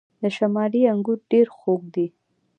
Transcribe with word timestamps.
د 0.21 0.23
شمالی 0.37 0.81
انګور 0.93 1.19
ډیر 1.31 1.47
خوږ 1.57 1.81
دي. 1.95 2.07